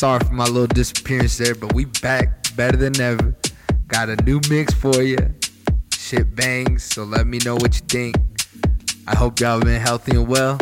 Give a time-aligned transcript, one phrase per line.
[0.00, 3.36] Sorry for my little disappearance there, but we back better than ever.
[3.88, 5.18] Got a new mix for you.
[5.92, 8.16] Shit bangs, so let me know what you think.
[9.06, 10.58] I hope y'all been healthy and well,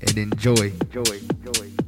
[0.00, 0.72] and enjoy.
[0.80, 1.83] Enjoy, enjoy,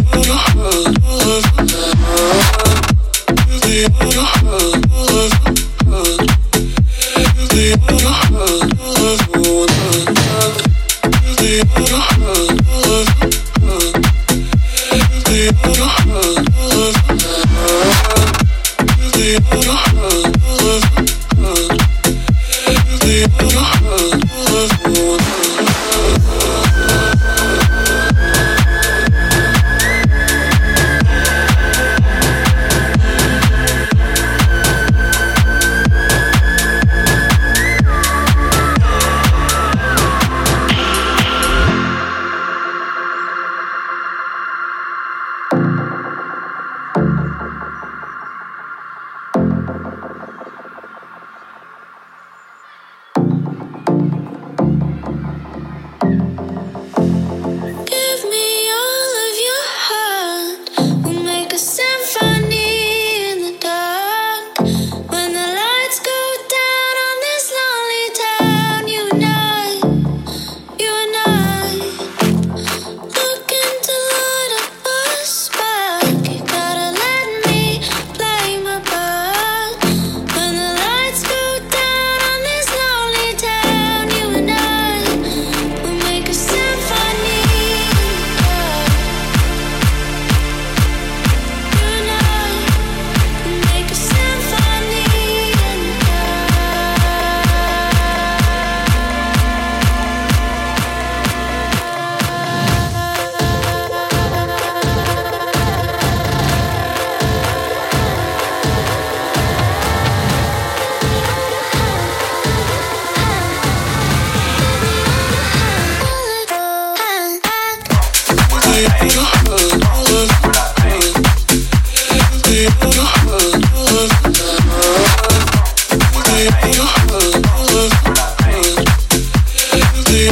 [0.00, 0.52] the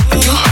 [0.08, 0.49] you.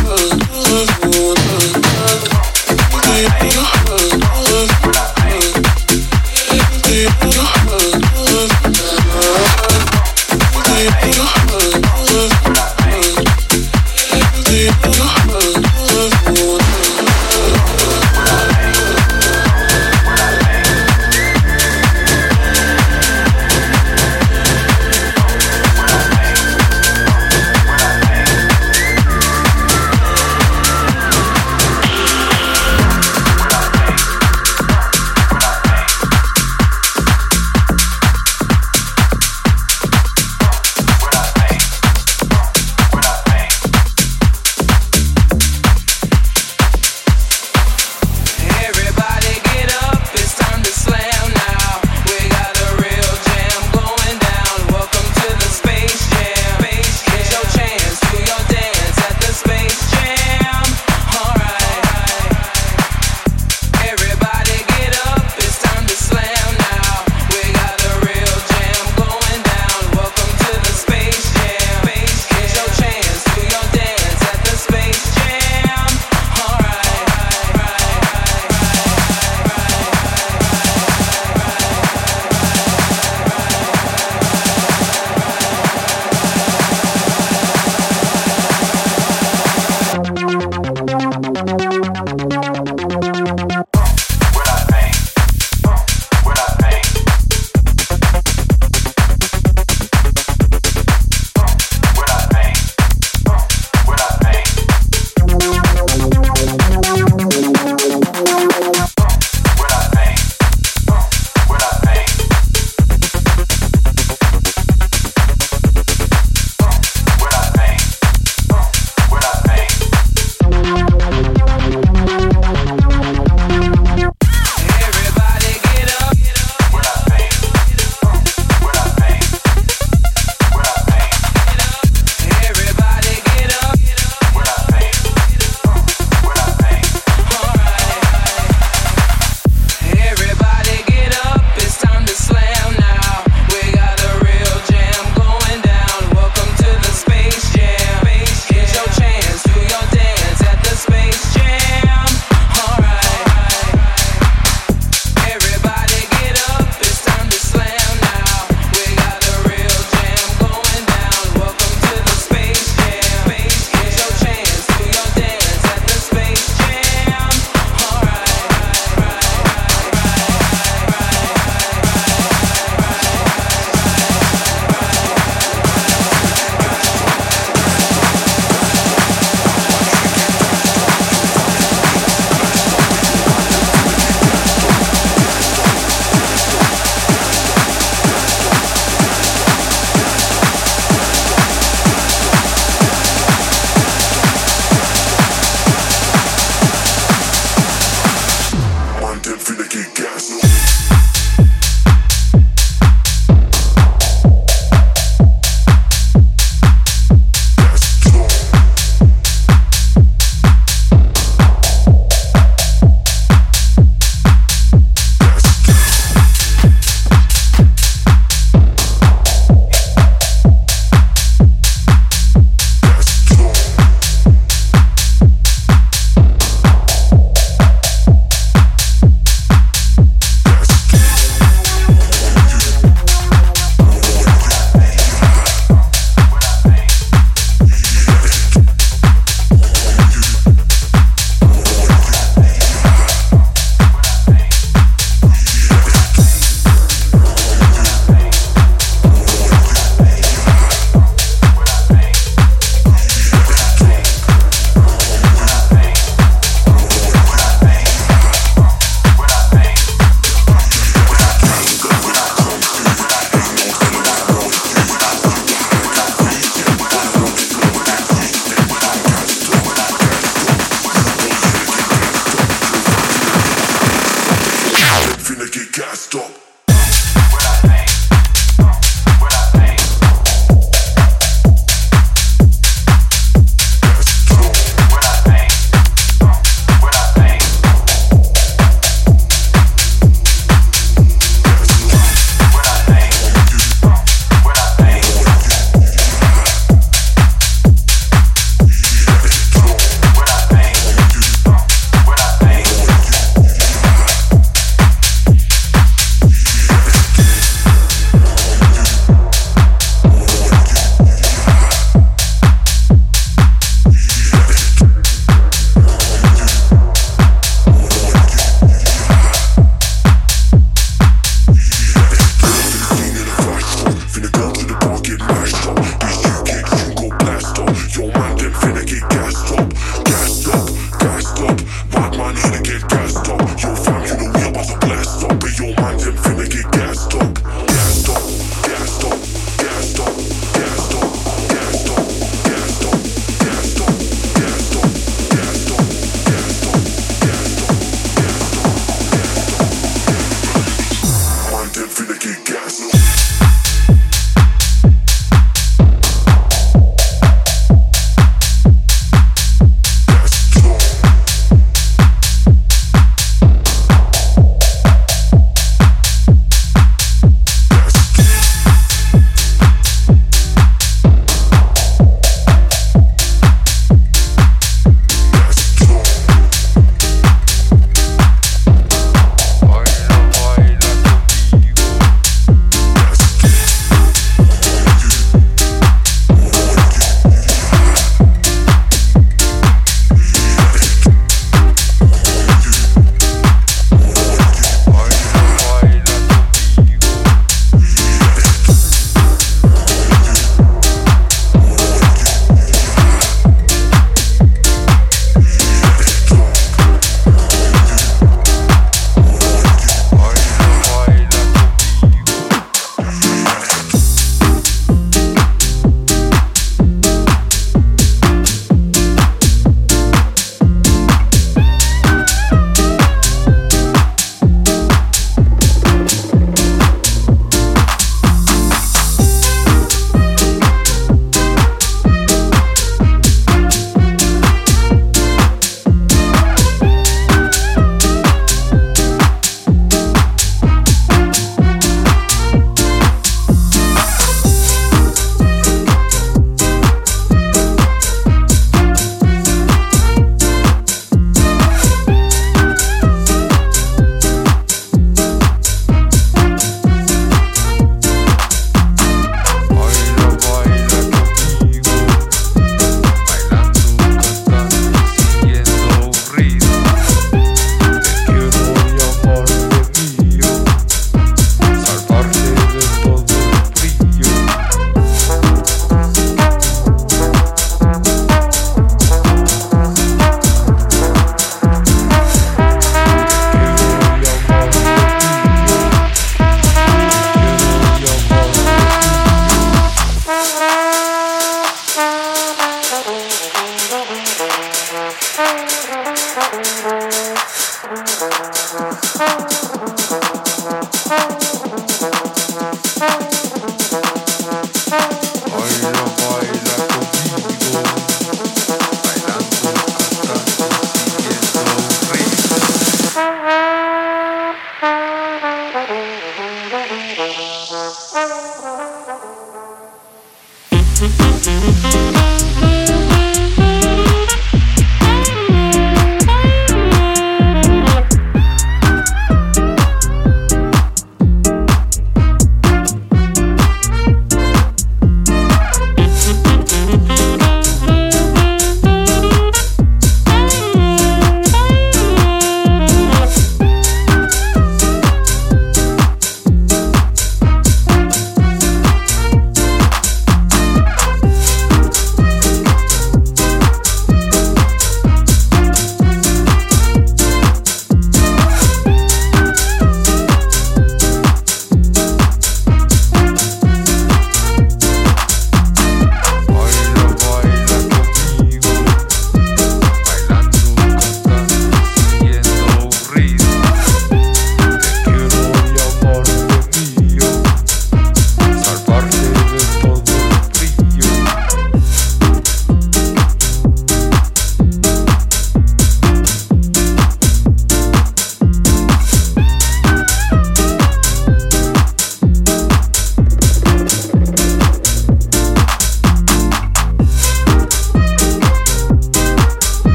[521.30, 522.57] Thank